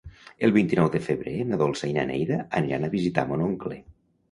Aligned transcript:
El 0.45 0.53
vint-i-nou 0.53 0.89
de 0.95 1.01
febrer 1.07 1.33
na 1.51 1.59
Dolça 1.63 1.91
i 1.91 1.95
na 1.99 2.07
Neida 2.13 2.41
aniran 2.63 2.91
a 2.91 2.93
visitar 2.97 3.29
mon 3.35 3.47
oncle. 3.53 3.81